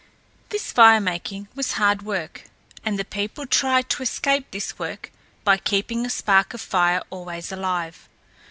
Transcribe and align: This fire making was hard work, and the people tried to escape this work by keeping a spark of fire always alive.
This 0.49 0.71
fire 0.71 0.99
making 0.99 1.47
was 1.53 1.73
hard 1.73 2.01
work, 2.01 2.45
and 2.83 2.97
the 2.97 3.05
people 3.05 3.45
tried 3.45 3.87
to 3.91 4.01
escape 4.01 4.49
this 4.49 4.79
work 4.79 5.11
by 5.43 5.57
keeping 5.57 6.07
a 6.07 6.09
spark 6.09 6.55
of 6.55 6.61
fire 6.61 7.03
always 7.11 7.51
alive. 7.51 8.09